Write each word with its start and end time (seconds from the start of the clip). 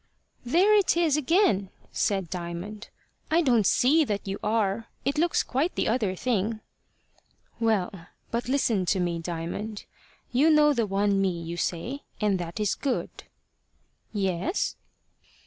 "There 0.43 0.73
it 0.73 0.97
is 0.97 1.15
again," 1.15 1.69
said 1.91 2.31
Diamond. 2.31 2.89
"I 3.29 3.43
don't 3.43 3.67
see 3.67 4.03
that 4.05 4.27
you 4.27 4.39
are. 4.41 4.87
It 5.05 5.19
looks 5.19 5.43
quite 5.43 5.75
the 5.75 5.87
other 5.87 6.15
thing." 6.15 6.59
"Well, 7.59 8.07
but 8.31 8.47
listen 8.49 8.87
to 8.87 8.99
me, 8.99 9.19
Diamond. 9.19 9.85
You 10.31 10.49
know 10.49 10.73
the 10.73 10.87
one 10.87 11.21
me, 11.21 11.39
you 11.43 11.55
say, 11.55 12.01
and 12.19 12.39
that 12.39 12.59
is 12.59 12.73
good." 12.73 13.25
"Yes." 14.11 14.75